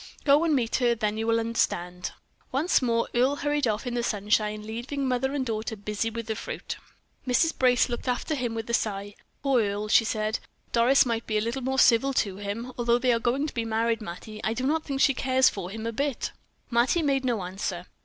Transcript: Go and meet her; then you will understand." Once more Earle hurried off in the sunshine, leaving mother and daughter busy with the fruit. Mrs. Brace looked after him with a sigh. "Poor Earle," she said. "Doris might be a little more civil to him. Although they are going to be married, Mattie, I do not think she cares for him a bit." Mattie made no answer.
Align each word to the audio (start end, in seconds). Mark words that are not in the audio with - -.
Go 0.23 0.43
and 0.43 0.55
meet 0.55 0.77
her; 0.77 0.95
then 0.95 1.15
you 1.19 1.27
will 1.27 1.39
understand." 1.39 2.13
Once 2.51 2.81
more 2.81 3.07
Earle 3.13 3.35
hurried 3.35 3.67
off 3.67 3.85
in 3.85 3.93
the 3.93 4.01
sunshine, 4.01 4.63
leaving 4.65 5.07
mother 5.07 5.31
and 5.35 5.45
daughter 5.45 5.75
busy 5.75 6.09
with 6.09 6.25
the 6.25 6.35
fruit. 6.35 6.77
Mrs. 7.27 7.55
Brace 7.55 7.87
looked 7.87 8.07
after 8.07 8.33
him 8.33 8.55
with 8.55 8.67
a 8.67 8.73
sigh. 8.73 9.13
"Poor 9.43 9.61
Earle," 9.61 9.89
she 9.89 10.03
said. 10.03 10.39
"Doris 10.71 11.05
might 11.05 11.27
be 11.27 11.37
a 11.37 11.41
little 11.41 11.61
more 11.61 11.77
civil 11.77 12.13
to 12.13 12.37
him. 12.37 12.73
Although 12.79 12.97
they 12.97 13.13
are 13.13 13.19
going 13.19 13.45
to 13.45 13.53
be 13.53 13.63
married, 13.63 14.01
Mattie, 14.01 14.41
I 14.43 14.55
do 14.55 14.65
not 14.65 14.83
think 14.85 15.01
she 15.01 15.13
cares 15.13 15.49
for 15.49 15.69
him 15.69 15.85
a 15.85 15.91
bit." 15.91 16.31
Mattie 16.71 17.03
made 17.03 17.23
no 17.23 17.43
answer. 17.43 17.85